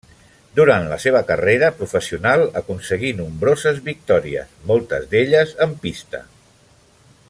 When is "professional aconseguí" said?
1.81-3.13